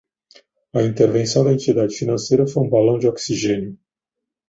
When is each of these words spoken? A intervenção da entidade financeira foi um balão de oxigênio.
A 0.73 0.81
intervenção 0.81 1.43
da 1.43 1.53
entidade 1.53 1.93
financeira 1.95 2.47
foi 2.47 2.63
um 2.63 2.69
balão 2.71 2.97
de 2.97 3.07
oxigênio. 3.07 3.77